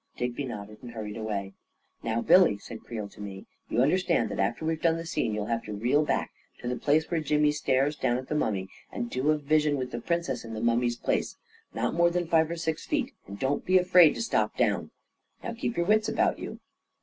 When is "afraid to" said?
13.77-14.23